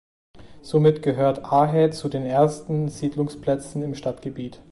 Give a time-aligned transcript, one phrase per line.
[0.63, 4.59] Somit gehört Ahe zu den ersten Siedlungsplätzen im Stadtgebiet.